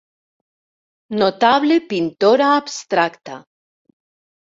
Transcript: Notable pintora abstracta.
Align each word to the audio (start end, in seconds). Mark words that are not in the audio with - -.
Notable 1.19 1.79
pintora 1.93 2.51
abstracta. 2.59 3.41